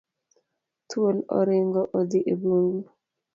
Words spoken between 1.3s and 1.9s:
oringo